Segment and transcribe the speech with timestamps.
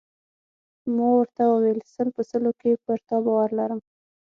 [0.95, 3.79] ما ورته وویل: سل په سلو کې پر تا باور لرم.